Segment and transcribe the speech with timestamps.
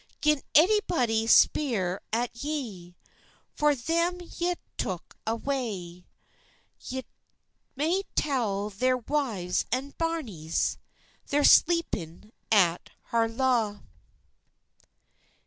[0.19, 2.95] Gin anybody speer at ye
[3.53, 7.03] For them ye took awa, Ye
[7.75, 10.77] may tell their wives and bairnies,
[11.27, 13.81] They're sleepin at Harlaw.